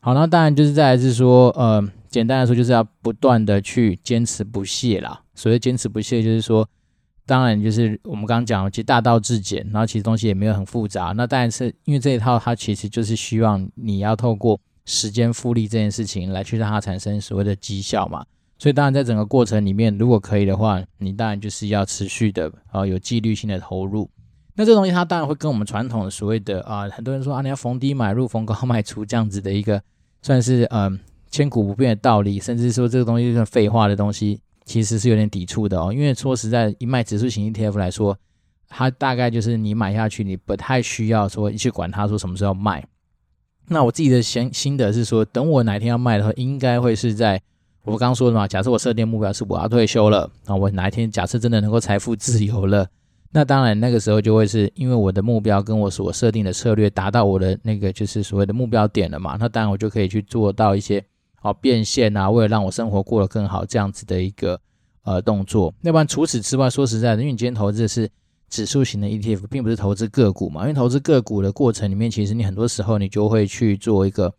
[0.00, 5.22] 好，那当然就是再来是说，呃，简单来说就是要不断的去坚持不懈啦。
[5.36, 6.68] 所谓坚持不懈，就是说。
[7.26, 11.12] 当然，就是我们刚刚讲，其实大道至简，然后其实东西也没有很复杂。
[11.16, 18.24] 那当然是因为这一套，它其实就是希望你要透过时间复利这件事情来去让它产生所谓的绩效嘛。
[18.58, 24.10] 所以当然在整个过程里面，如果可以的话，你当然就是要持续的啊有纪律性的投入。
[24.54, 29.82] 那这东西它当然会跟我们传统的所谓的啊，很多人说啊，你要逢低买入，逢高卖出这样子的一个
[30.22, 30.98] 算是嗯
[31.30, 34.40] 千古不变的道理，甚至说这个东西就算废话的东西。
[34.66, 38.16] 其实是有点抵触的哦，因为说实在，一卖指数型 ETF 来说，
[38.68, 42.84] 它大概就是你买下去，你不太需要说去管它说什么时候卖。
[43.70, 47.40] 那我自己的心心得是说，等我哪一天要卖的话，应该会是在
[47.84, 48.46] 我刚刚说的嘛。
[48.46, 52.86] 假设我设定目标是我要退休了，那我哪一天假设真的能够财富自由了，
[53.30, 59.36] 那当然那个时候就会是因为我的目标跟我所设定的策略达到我的那个就是所谓的目标点了嘛。
[59.40, 61.02] 那当然我就可以去做到一些。
[61.42, 64.60] 好变现啊，为了让我生活过得更好，这样子的一个
[65.04, 65.72] 呃动作。
[65.80, 68.06] 要不然除此之外，说实在的，因为你今天投资的是
[68.50, 70.62] 指数型的 ETF，并不是投资个股嘛。
[70.62, 74.30] 因为投资个股的过程里面，其实你很多时候你就会去做一个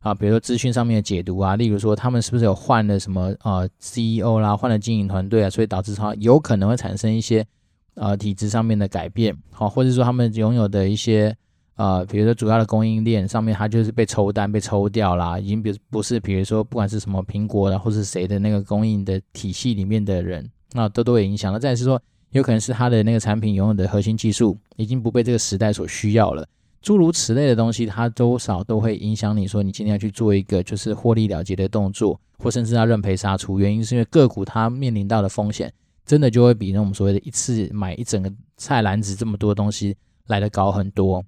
[0.00, 7.46] 啊，比如说资讯上面的解读啊，例如说他们是不是有换了什么呃 CEO 啦，换了经营团队啊，所以导致它有可能会产生一些
[7.94, 11.34] 呃体质上面的改变，好，或者说他们拥有的一些。
[11.76, 21.50] 呃，比如说主要的供应链上面，它就是被抽单、被抽掉啦，已经不不是，比如说不管是什么苹果的，或是谁的那个供应的体系里面的人，那都都会影响。
[21.50, 21.98] 那再是说，
[22.32, 26.46] 有可能是它的那个产品拥有的核心技术已经不被这个时代所需要了，
[26.80, 33.58] 诸如此类的东西，它多少都会影响你说你今天要去做一个就是获利了结的动作，或甚至要认赔杀出。
[33.58, 35.72] 原因是因为个股它面临到的风险，
[36.06, 39.96] 真的就会比那种所谓的一次买一整个菜篮子这么多东西
[40.28, 41.24] 来的高很多。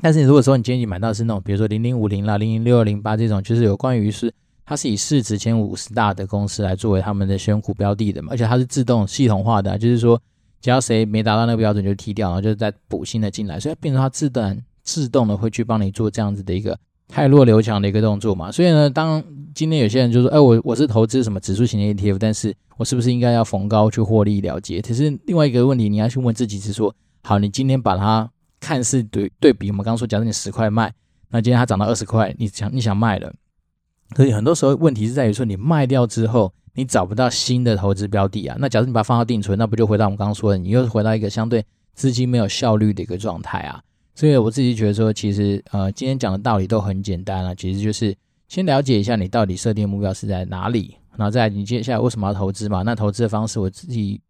[0.00, 4.32] 但是你如果说你今天你买到是那种，比如说零零五零啦、零零六二零八这种，就是有关于是
[4.70, 10.16] 它是以市值前五十大的公司来作为他们的选股标的的嘛，而且它是自动系统化的，就是说
[10.60, 16.78] 只要谁没达到那个标准就踢掉，然后就再补新的进来，所以变成它自动自动的会去帮你做这样子的一个
[17.08, 18.52] 汰弱留强的一个动作嘛。
[18.52, 19.20] 所以呢，当
[19.56, 24.80] 今天有些人就说，哎，我我是投资什么指数型的 ETF，但是我是不是应该要逢高去获利了结？
[24.80, 28.30] 其实另外一个问题，你要去问自己是说，好，你今天把它
[28.60, 30.94] 看似对对比，我们刚刚说，假设你十块卖，
[31.30, 33.32] 那今天它涨到二十块，你想你想卖了，
[34.14, 38.56] 可以很多时候问题是在于说，你卖掉之后，你找不到新的投资标的啊。
[38.58, 43.80] 那假设你把它放到定存，那不就回到我们刚刚说的，你又回到一个相对资金没有效率的一个状态啊。
[44.14, 48.14] 所以我自己觉得说，其实呃，今天讲的道理都很简单啊，其实就是
[48.48, 52.82] 先了解一下你到底设定目标是在哪里，然后再你接下来为什么要投资嘛？
[52.82, 54.20] 那投资的方式我自己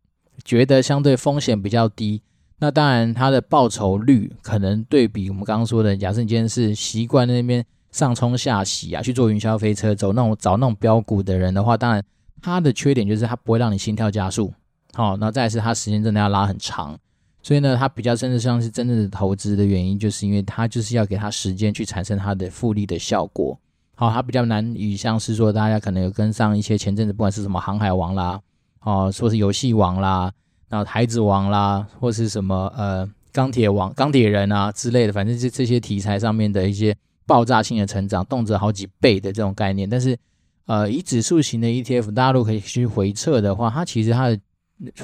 [0.45, 2.23] 觉得相对风险比较低，
[2.59, 12.03] 那当然它的报酬率可能对比我们刚刚说的，假设你今天是习惯那边上冲下洗啊，去做云霄飞车，走那种找那种标股的人的话，当然
[12.40, 14.53] 它的缺点就是它不会让你心跳加速，
[14.94, 16.98] 好，那再是它时间真的要拉很长。
[17.42, 23.59] 所以呢，它比较甚至像是真正的投资的原因，就是因为它就是要给它时间去产生它的复利的效果。
[23.94, 28.38] 好，它比较难以像是说大家可能有跟上一些前阵子不管是什么航海王啦，
[28.83, 30.31] 哦，说是游戏王啦，
[30.68, 36.94] 然后孩子王啦，或是什么呃钢铁王、钢铁人啊之类的，反正这这些题材上面的一些
[37.31, 39.88] 爆炸性的成长，动辄好几倍的这种概念。
[39.88, 40.19] 但是
[40.66, 44.40] 呃，以指数型的 ETF，大家如果可以去回测的话，它其实它的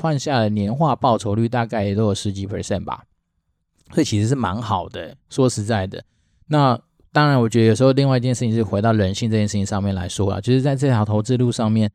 [0.01, 3.05] 换下的年化报酬率大概也都有十几 percent 吧，
[3.93, 5.17] 所以其实是蛮好的。
[5.31, 6.03] 说实在的，
[6.49, 6.77] 那
[7.12, 11.89] 当然，我觉得有时候另外一件事情是回到人性这件事情上面来说啊，就是在这条投资路上面，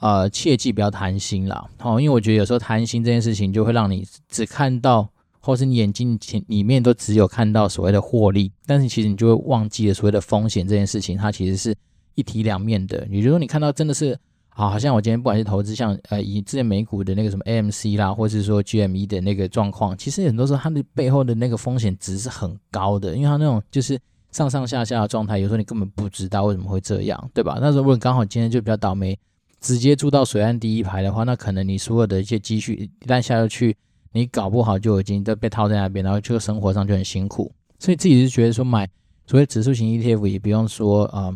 [0.00, 1.66] 呃，切记不要贪心啦。
[1.78, 5.10] 好，因为我觉得有时候贪心这件事情就会让你只看到，
[5.42, 11.74] 或是你眼睛前里面都只有看到所谓的获利，但是其实你就会忘记了所谓的风险这件事情，它其实是
[12.14, 13.06] 一体两面的。
[13.10, 14.18] 也就是说，你看到真的是。
[14.54, 23.98] 好，好像我今天不管是投资像呃以之前美股的那个什么 AMC 啦，或是说 GME 的那个状况，其实很多时候它的背后的那个风险值是很高的，因为它那种就是
[24.30, 27.56] 上上下下的状态，有时候你根本不知道为什么会这样，对吧？
[27.62, 29.18] 那如果你刚好今天就比较倒霉，
[29.58, 33.74] 直接住到水岸第一排的话，那可能你所有的一些积蓄一旦下去，
[34.12, 37.50] 你搞不好就已经都被套在那边，然后这个生活上就很辛苦。
[37.78, 38.88] 所以自己是觉得说买
[39.26, 41.32] 所谓指数型 ETF 也不用说啊。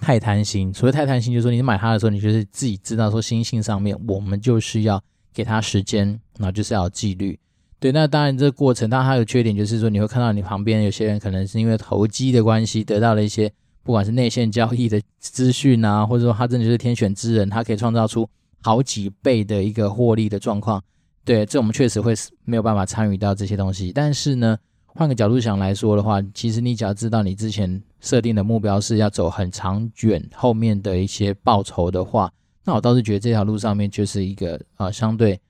[0.00, 5.00] 太贪心，所谓太贪心，就是说你买它的时候，你就是自己知道说，心性上面我们就是要
[5.32, 7.38] 给它时间，然后就是要有纪律。
[7.78, 13.48] 对，那当然这个过程，当然它有缺点，就是说你会看到你旁边有些人可能是因为投机的关系得到了一些，
[13.84, 18.28] 不管是内线交易的资讯啊，或者说他真的就是天选之人，他可以创造出
[18.62, 20.82] 好几倍的一个获利的状况。
[21.24, 24.58] 对，这我们确实会没有办法参与到这些东西，但是呢。
[24.96, 32.32] 换个角度想来说的话，其实你只要知道你之前设定的目标是要走很长远，后面的一些报酬的话，
[32.62, 35.40] 那我倒是觉得这条路上面就是一个呃相对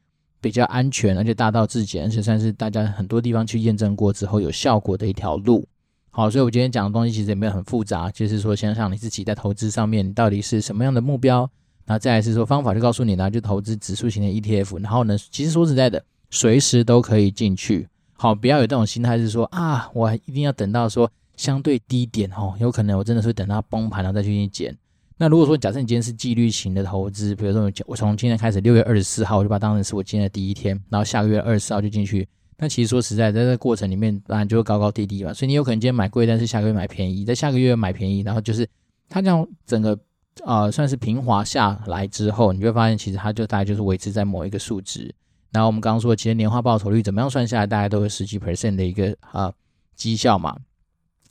[0.40, 5.68] 比较安全，而且大道至简，而且算是大家很多地方去验证过之后有效果的一条路。
[6.08, 11.50] 好，所以我今天讲的东西其实也没有很复杂，就是说想想你自己在投资上面到底是什么样的目标，
[11.86, 17.88] 那再来是说方法就告诉你呢，就投资指数型的 ETF，然后呢，其实说实在的，随时都可以进去。
[18.14, 24.76] 好，不要有这种心态，是说啊，我一定要等到说相对低点哦，有可能我真的是等到崩盘然后再去捡。
[25.16, 32.26] 那如果说假设你今天是纪律型的投资，比如说我从今天开始六月二十四号我就把它当成是我今天的第一天，然后下个月二十四号就进去。
[32.56, 38.66] 那其实说实在，在这个过程里面当然就会高高低低嘛，所以你有可能今天买贵，但是下个月买便宜，在下个月买便宜，然后就是
[39.08, 39.98] 它这样整个
[40.42, 45.14] 呃算是平滑下来之后，你就会发现其实它就大概就是维持在某一个数值。
[45.52, 49.52] 然后我们刚刚说，其实年化报酬率怎么样算下来，大概都有十几 percent 的一个啊
[49.94, 50.56] 绩效嘛。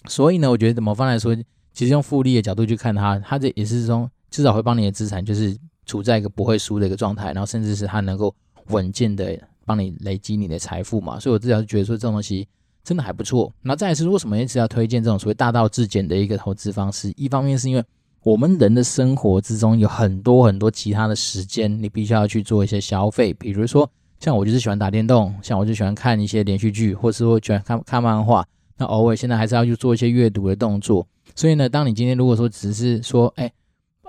[0.06, 1.36] 所以呢，我觉得怎么方来说，
[1.74, 8.34] 其实用复利的角度去看它，它这也是说至少会帮你的资产就是处在一个不会输的一个状态，然后甚至是它能够
[8.68, 11.20] 稳健的帮你累积你的财富嘛。
[11.20, 12.48] 所以我至少觉得说这种东西
[12.84, 13.52] 真的还不错。
[13.62, 17.12] 那再来是为什么一直要推荐这种所谓大道至简的一个投资方式？
[17.18, 17.84] 一方面是因为
[18.24, 23.90] 我们人的生活之中有很多很多其他的时间，你必须要去做一些消费，比如说。
[24.20, 28.46] 像我就是喜欢打电动，像我就喜欢看一些连续剧，或是说喜欢看看漫画。
[28.78, 31.06] 那偶尔现在还是要去做一些阅读的动作。
[31.36, 33.52] 所以呢，当你今天如果说只是说，哎，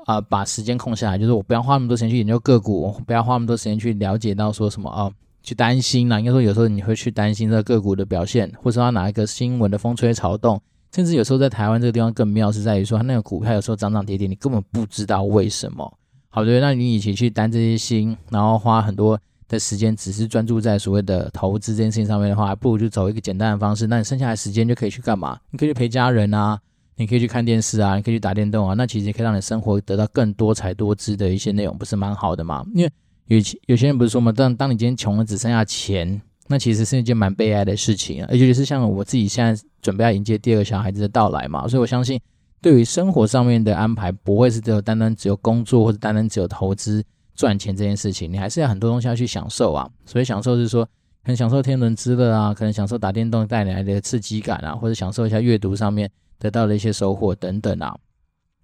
[0.04, 5.10] 啊、把时间空下来，就是我不要花那么多时间去研究个股，不要花那么多时间去了解到说什么啊，
[5.42, 6.20] 去担心啦。
[6.20, 10.62] 应该说有时候你会去担心这个个股的表现，或者说哪一个新闻的风吹草动，
[10.94, 15.98] 甚至有时候在台湾这个地方更妙是在于说，它那个股票有时候涨涨跌跌，你根本不知道为什么。
[16.28, 19.18] 好的，那你以前去担这些心，然后花很多。
[19.46, 23.86] 的时间只是专注在所谓的投资这件事情上面的话，还不如就走一个简单的方式。
[23.86, 25.38] 那你剩下的时间就可以去干嘛？
[25.50, 26.58] 你可以去陪家人啊，
[26.96, 28.74] 你可以去看电视啊，你可以去打电动啊。
[28.74, 32.64] 那其实可以让你生活得到更多彩多姿的一些内容，不是蛮好的吗？
[32.74, 32.90] 因为
[33.26, 38.28] 有有些人不是说嘛，当当你今天穷了只剩下钱，那其实是一件蛮悲哀的事情啊。
[38.30, 42.20] 而且是像我自己现在准备要迎接第二个小孩子的到来嘛，所以我相信
[42.60, 49.88] 对于生活上面的安排，不会是只有单单只有工作或者单单只有投资赚钱这件事情，你还是要很多东西要去享受啊。
[50.06, 50.88] 所以享受是说，
[51.24, 57.96] 很享受天伦之乐啊，可能享受打电动带来的刺激感啊，或者享受一下阅读上面得到的一些收获等等啊。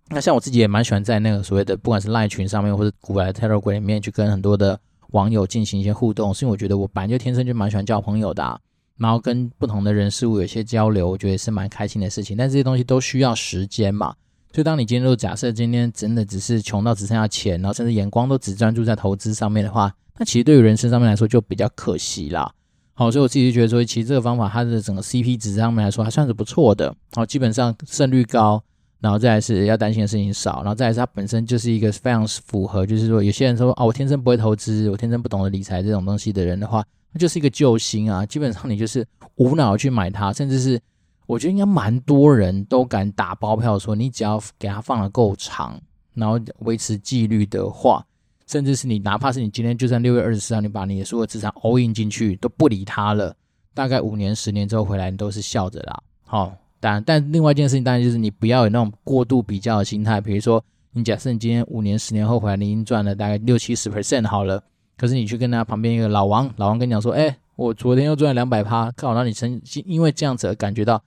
[0.09, 4.79] 那像我自己也蛮喜欢在那个所谓的不管是赖群上面或者古来 Telegram 里面去跟很多的
[5.13, 8.61] 网友进行一些互动，是因为我觉得我本来就天生就蛮喜欢交朋友的。
[8.99, 12.37] 然后跟不同的人事物有些交流，我觉得是蛮开心的事情。
[12.37, 14.15] 但这些东西都需要时间嘛。
[14.53, 22.53] 所以当你今天都假设今天真的只是穷到只剩下钱，然后甚至眼光都只专注在投资上面的话，那其实对于人生上面来说就比较可惜啦。
[22.93, 26.95] 好，所以我自己就觉得说，其实这个方法它的整个 CP 值上面来说还算是不错的。
[27.13, 28.63] 好，基本上胜率高，
[29.01, 36.85] 然后再来是要担心的事情少，然后再来是它本身就是一个非常符合，就是说有些人说哦，我天生不会投资，我天生不懂得理财这种东西的人的话。
[37.13, 38.25] 那就是一个救星啊！
[38.25, 40.81] 基本上你就是无脑去买它，甚至是
[41.27, 45.77] 我觉得应该蛮多人都敢打包票说，你只要给它放得够长，
[46.15, 48.07] 然后维持纪律的话，
[48.47, 53.35] 甚至是你哪怕是你今天就算六月二十四号，你把你的所有资产 all in 进去都不理它了，
[53.75, 56.01] 大概五年、十年之后回来，你都是笑着啦。
[56.25, 64.63] 好，当然，但另外一件事情当然就是你不要有那种过度比较的心态，比如说你假设你今天五年、十年后回来，你已经赚了大概六七十 percent 好了。
[64.97, 71.03] 可是你去跟他旁边一个老王，老王跟你讲说，哎，我昨天又赚了两百趴，刚好让你曾经因为这样子而感觉到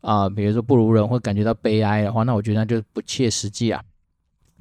[0.00, 3.82] 啊、比如说不如人或感觉到悲哀的话，那我觉得那就不切实际啊，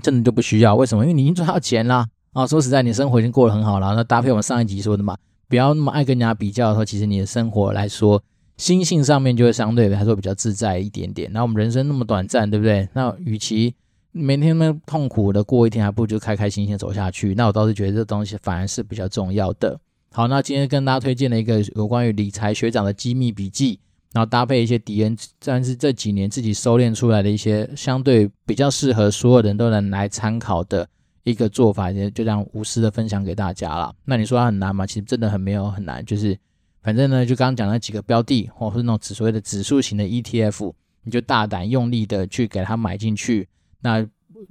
[0.01, 0.74] 真的就不需要。
[0.76, 1.03] 为什么？
[1.03, 2.47] 因为你已经赚到钱啦啊！
[2.47, 3.93] 说实在，你生活已经过得很好了。
[3.93, 8.24] 那搭配我们上一集说的嘛，不要那么爱跟人家比较的时候，其实你的生活来说，
[8.57, 11.31] 心性上面就会相对来说比较自在一点点。
[11.33, 12.87] 那我们人生那么短暂，对不对？
[12.93, 13.73] 那与其
[14.11, 17.33] 每天那么痛苦的过一天，还不如就开开心心走下去。
[17.35, 19.79] 那我倒是觉得这东西反而是比较重要的。
[20.11, 23.79] 好，那今天跟大家推荐了一个有关于理财学长的机密笔记，
[24.13, 30.87] 然后搭配一些敌人，但是这几年自己收敛出来的一些相对比较适合所有人都能来参考的
[31.23, 33.95] 一个做法，就就这样无私的分享给大家了。
[34.05, 34.85] 那你说它很难吗？
[34.85, 36.37] 其实真的很没有很难，就是
[36.84, 40.73] 反正呢，就刚刚讲那几个标的，或者是那种指所谓的指数型的 ETF，
[41.03, 43.47] 你就大胆用力的去给它买进去。
[43.81, 44.05] 那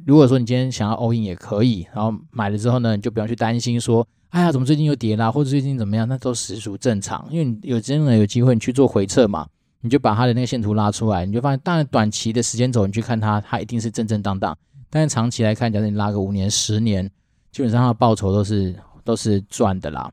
[0.07, 7.29] 如果说你今天想要 all in 也可以，然后买了之后呢，你就不用去担心说，哎呀，怎么最近又跌啦，或者最近怎么样，那都实属正常。
[7.31, 9.47] 因为你有真的有机会，你去做回测嘛，
[9.83, 14.57] 你就把它的那个线图拉出来，你就发现，当然短期的时间轴你去看它，它一定是正正当当。
[14.89, 17.07] 但是长期来看，假设你拉个五年、十年，
[17.51, 18.75] 基本上它的报酬都是
[19.05, 20.11] 都是赚的啦。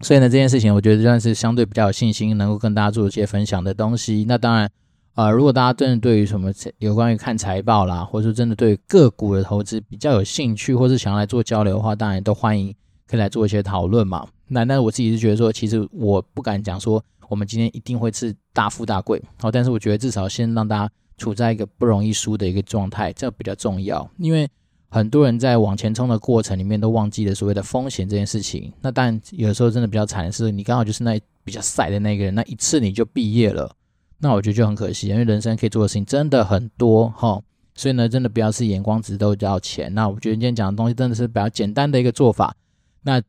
[0.00, 4.24] 所以呢，这件事情我觉得算是相对比较有信心，能够跟大家做一些分享的东西。
[4.28, 4.70] 那当然。
[5.14, 12.72] 呃，如果大家真的对于什么有关于看财报啦，或者说真的对个股的投资比较有兴趣，或是想要来做交流的话，当然都欢迎
[13.04, 14.24] 可以来做一些讨论嘛。
[14.46, 24.08] 那那我自己是觉得说，其实我不敢讲说我们今天一定会是大富大贵，好，但是我觉得至少先让大家处在一个不容易输的一个状态，这比较重要。
[24.18, 24.48] 因为
[24.88, 28.72] 很多人在往前冲的过程里面都忘记了所谓的风险这件事情。
[28.80, 33.74] 那当然有时候真的比较惨的是，你刚好就是那比较晒的那个人，那一次你就毕业了。
[34.18, 37.40] 那我觉得就很可惜，因为人生可以做的事情真的很多哈，
[37.74, 39.94] 所以呢，真的不要是眼光只都要钱。
[39.94, 42.54] 那我觉得今天讲的东西真的是比较简单的一个做法。
[43.02, 43.22] 那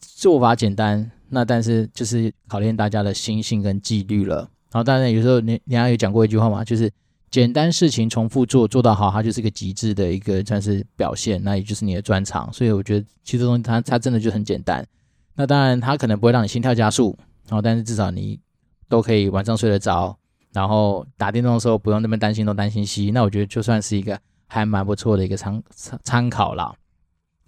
[0.00, 4.48] 做法简单，那但是就是考验大家的心性跟纪律了。
[4.70, 6.90] 然后当然有时候你你还有讲过一句话嘛，就是
[7.32, 12.52] 简单事情重复做，做到好，它就是一个极致的一个算是表现，那也就是你的专长。
[12.52, 14.86] 所以我觉得其实东西它它真的就很简单。
[15.34, 17.16] 那当然它可能不会让你心跳加速，
[17.48, 18.38] 然后但是至少你
[18.86, 20.16] 都可以晚上睡得着。
[20.52, 26.74] 然后打电动的时候不用那么担心东担心西，那我觉得就算是一个还蛮不错的一个参参参考啦。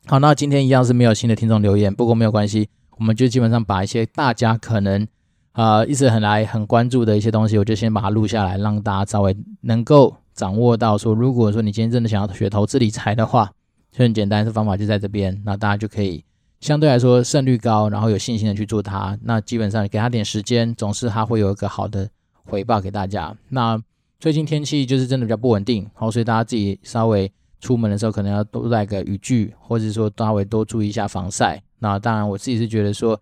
[0.06, 5.06] 好，那今天一样是没有新的听众留言，不过没有关系，我们就基本上把一些大家可能
[5.54, 13.50] 呃一直很来很关注的一些东西，我就先把它录下来，让大家稍微能够掌握到说，如果说你今天真的想要学投资理财的话，
[13.90, 16.22] 就很简单，这方法就在这边，那大家就可以
[16.60, 19.18] 相对来说胜率高，然后有信心的去做它。
[19.22, 22.08] 那基本上给他点时间，总是他会有一个好的。
[22.46, 23.34] 回报给大家。
[23.48, 23.82] 那
[24.20, 31.62] 最近天气就是真的比较不稳定，好，所以大家自己稍微出门的时候可能要多带个雨具，或者说稍微多注意一下防晒。
[31.78, 33.18] 那当然，我自己是觉得说，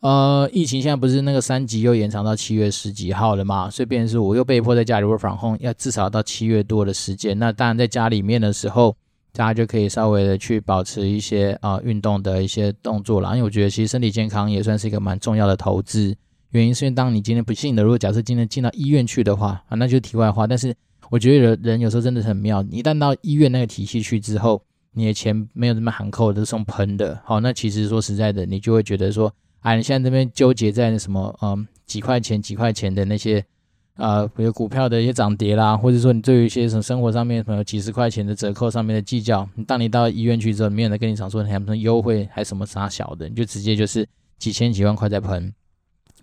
[0.00, 7.36] 呃，疫情现在不是那个三级又延长到七月十几号了嘛，所以变成是我又被迫在家里 work from home，要至少到七月多的时间。
[7.38, 8.94] 那当然，在家里面的时候，
[9.32, 16.14] 大家就可以稍微的去保持一些啊、运动的一些动作了，因为我觉得其实身体健康也算是一个蛮重要的投资。
[16.50, 20.46] 原因是因为当你今天不幸的，如果假设今天进到医院去的话啊，那就题外话。
[20.46, 20.74] 但是
[21.10, 27.20] 我觉得人人有时候真的很妙，你一旦到医院那个体系去之后，你的钱没有这么含扣，都是送喷的。
[27.24, 29.30] 好，那其实说实在的，你就会觉得说，
[29.60, 33.44] 哎，你现在这边纠结在什么，嗯，几块钱几块钱的那些
[33.96, 44.06] 呃，比如股票的一些涨跌啦，或者说你对于一些什么生活上面什么几十块钱的折扣上面的计较，当你到医院去之后，没有人跟你讲说你还有什么优惠，还什么啥小的，你就直接就是
[44.38, 45.52] 几千几万块在喷。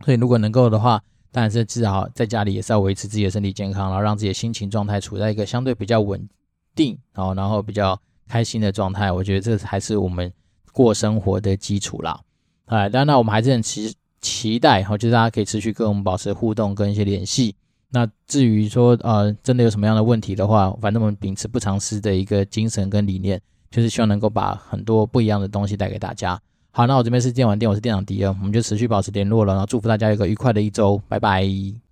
[0.06, 6.30] 所以如果能够的话，当然是至少在家里也是要维持自己的身体健康，然后让自己的心情状态处在一个相对比较稳
[6.76, 9.12] 定，然后然后比较开心的状态。
[9.12, 10.32] 我觉得这才是我们
[10.72, 12.20] 过生活的基础啦。
[12.66, 17.56] 哎，当然那我们还是很期期待，哈，就是大家可以持续跟我们保持互动跟一些联系。
[17.92, 23.40] 那至于说，呃，真的有什么样的问题的话，反正我们秉持不藏私的一个精神跟理念，
[23.70, 26.40] 就是希望能够把很多不一样的东西带给大家。
[26.72, 31.83] 好，那我这边是电玩店，我是店长迪恩，我们就持续保持联络了，然后祝福大家有个愉快的一周，拜拜。